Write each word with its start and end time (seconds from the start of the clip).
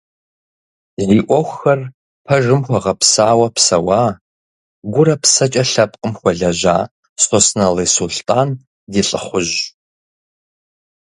Зи 1.07 1.19
ӏуэхухэр 1.27 1.79
пэжым 2.25 2.61
хуэгъэпсауэ 2.65 3.47
псэуа, 3.55 4.03
гурэ 4.93 5.15
псэкӏэ 5.21 5.63
лъэпкъым 5.71 6.13
хуэлэжьа 6.19 6.77
Сосналы 7.23 7.83
Сулътӏан 7.93 8.49
ди 8.91 9.01
лӏыхъужьщ. 9.07 9.59